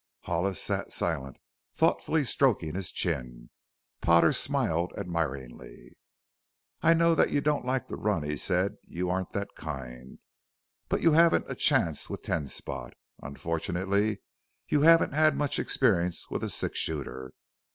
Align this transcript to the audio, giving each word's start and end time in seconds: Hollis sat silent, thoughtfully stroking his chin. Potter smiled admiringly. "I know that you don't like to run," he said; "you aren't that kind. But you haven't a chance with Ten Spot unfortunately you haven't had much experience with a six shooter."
Hollis 0.21 0.59
sat 0.59 0.91
silent, 0.91 1.37
thoughtfully 1.75 2.23
stroking 2.23 2.73
his 2.73 2.91
chin. 2.91 3.51
Potter 4.01 4.33
smiled 4.33 4.91
admiringly. 4.97 5.95
"I 6.81 6.95
know 6.95 7.13
that 7.13 7.29
you 7.29 7.39
don't 7.39 7.67
like 7.67 7.87
to 7.89 7.95
run," 7.95 8.23
he 8.23 8.35
said; 8.35 8.77
"you 8.87 9.11
aren't 9.11 9.33
that 9.33 9.53
kind. 9.55 10.17
But 10.89 11.03
you 11.03 11.11
haven't 11.11 11.45
a 11.51 11.53
chance 11.53 12.09
with 12.09 12.23
Ten 12.23 12.47
Spot 12.47 12.95
unfortunately 13.21 14.23
you 14.67 14.81
haven't 14.81 15.13
had 15.13 15.35
much 15.37 15.59
experience 15.59 16.31
with 16.31 16.43
a 16.43 16.49
six 16.49 16.79
shooter." 16.79 17.33